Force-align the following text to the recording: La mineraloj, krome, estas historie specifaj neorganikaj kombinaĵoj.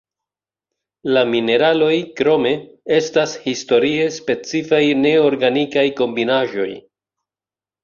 La 1.17 1.21
mineraloj, 1.33 1.97
krome, 2.21 2.53
estas 3.01 3.37
historie 3.45 4.09
specifaj 4.17 4.83
neorganikaj 5.05 5.87
kombinaĵoj. 6.03 6.69